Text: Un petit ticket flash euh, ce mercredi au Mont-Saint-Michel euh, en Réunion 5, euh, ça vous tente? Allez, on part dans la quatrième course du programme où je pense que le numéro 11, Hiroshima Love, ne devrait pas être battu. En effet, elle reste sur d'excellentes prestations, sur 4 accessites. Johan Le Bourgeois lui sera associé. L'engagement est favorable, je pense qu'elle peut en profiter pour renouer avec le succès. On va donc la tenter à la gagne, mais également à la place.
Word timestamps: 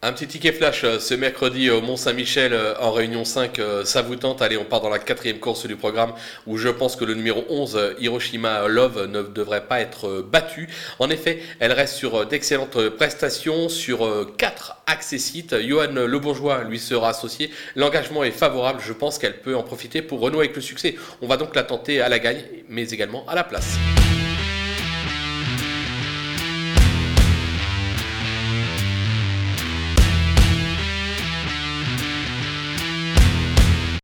Un 0.00 0.12
petit 0.12 0.28
ticket 0.28 0.52
flash 0.52 0.84
euh, 0.84 1.00
ce 1.00 1.12
mercredi 1.12 1.70
au 1.70 1.80
Mont-Saint-Michel 1.80 2.52
euh, 2.52 2.72
en 2.78 2.92
Réunion 2.92 3.24
5, 3.24 3.58
euh, 3.58 3.84
ça 3.84 4.00
vous 4.00 4.14
tente? 4.14 4.40
Allez, 4.42 4.56
on 4.56 4.64
part 4.64 4.80
dans 4.80 4.88
la 4.88 5.00
quatrième 5.00 5.40
course 5.40 5.66
du 5.66 5.74
programme 5.74 6.12
où 6.46 6.56
je 6.56 6.68
pense 6.68 6.94
que 6.94 7.04
le 7.04 7.14
numéro 7.14 7.44
11, 7.48 7.96
Hiroshima 7.98 8.68
Love, 8.68 9.06
ne 9.06 9.22
devrait 9.22 9.66
pas 9.66 9.80
être 9.80 10.22
battu. 10.22 10.68
En 11.00 11.10
effet, 11.10 11.42
elle 11.58 11.72
reste 11.72 11.96
sur 11.96 12.26
d'excellentes 12.26 12.90
prestations, 12.90 13.68
sur 13.68 14.08
4 14.36 14.76
accessites. 14.86 15.56
Johan 15.60 15.90
Le 15.92 16.18
Bourgeois 16.20 16.62
lui 16.62 16.78
sera 16.78 17.08
associé. 17.08 17.50
L'engagement 17.74 18.22
est 18.22 18.30
favorable, 18.30 18.80
je 18.86 18.92
pense 18.92 19.18
qu'elle 19.18 19.40
peut 19.40 19.56
en 19.56 19.64
profiter 19.64 20.00
pour 20.00 20.20
renouer 20.20 20.44
avec 20.44 20.54
le 20.54 20.62
succès. 20.62 20.94
On 21.22 21.26
va 21.26 21.36
donc 21.36 21.56
la 21.56 21.64
tenter 21.64 22.00
à 22.00 22.08
la 22.08 22.20
gagne, 22.20 22.44
mais 22.68 22.88
également 22.88 23.26
à 23.26 23.34
la 23.34 23.42
place. 23.42 23.76